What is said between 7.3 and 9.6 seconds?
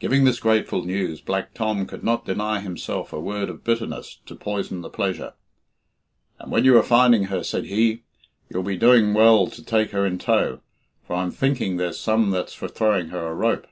said he, "you'll be doing well